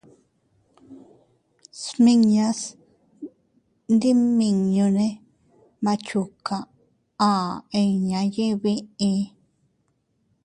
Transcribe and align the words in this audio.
Smiñas 1.83 2.59
ndimiñunne 3.93 5.07
«Machuca» 5.83 6.55
aʼa 7.27 7.57
inña 7.85 8.19
yiʼi 8.33 8.59
biʼi. 8.63 9.13